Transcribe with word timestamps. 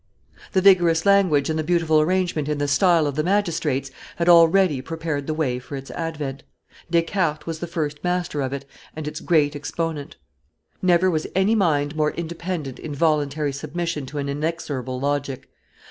The 0.53 0.61
vigorous 0.63 1.05
language 1.05 1.47
and 1.47 1.59
the 1.59 1.63
beautiful 1.63 2.01
arrangement 2.01 2.49
in 2.49 2.57
the 2.57 2.67
style 2.67 3.05
of 3.05 3.13
the 3.13 3.21
magistrates 3.21 3.91
had 4.15 4.27
already 4.27 4.81
prepared 4.81 5.27
the 5.27 5.33
way 5.35 5.59
for 5.59 5.75
its 5.75 5.91
advent. 5.91 6.41
Descartes 6.89 7.45
was 7.45 7.59
the 7.59 7.67
first 7.67 8.03
master 8.03 8.41
of 8.41 8.51
it 8.51 8.65
and 8.95 9.07
its 9.07 9.19
great 9.19 9.55
exponent. 9.55 10.15
[Illustration: 10.81 10.87
Descartes 10.87 10.87
at 10.87 10.87
Amsterdam 10.87 10.87
316] 10.87 10.87
Never 10.87 11.11
was 11.11 11.27
any 11.35 11.55
mind 11.55 11.95
more 11.95 12.11
independent 12.13 12.79
in 12.79 12.95
voluntary 12.95 13.53
submission 13.53 14.05
to 14.07 14.17
an 14.17 14.27
inexorable 14.27 14.99
logic. 14.99 15.49